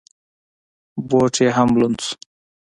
[1.07, 2.13] بوټ یې هم لوند شو.